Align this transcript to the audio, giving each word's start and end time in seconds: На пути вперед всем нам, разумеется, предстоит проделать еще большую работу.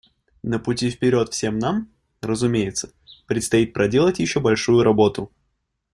На 0.41 0.57
пути 0.59 0.89
вперед 0.89 1.29
всем 1.29 1.59
нам, 1.59 1.87
разумеется, 2.21 2.89
предстоит 3.27 3.71
проделать 3.71 4.17
еще 4.17 4.39
большую 4.39 4.81
работу. 4.81 5.31